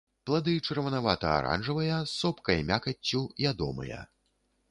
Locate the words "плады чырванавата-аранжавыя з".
0.27-2.17